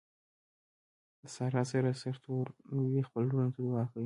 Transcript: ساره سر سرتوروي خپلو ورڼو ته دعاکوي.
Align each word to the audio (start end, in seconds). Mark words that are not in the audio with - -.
ساره 1.33 1.61
سر 1.71 1.85
سرتوروي 2.01 3.01
خپلو 3.07 3.27
ورڼو 3.35 3.53
ته 3.55 3.59
دعاکوي. 3.65 3.99